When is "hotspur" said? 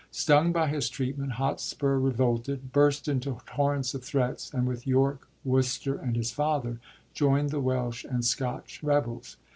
1.33-1.99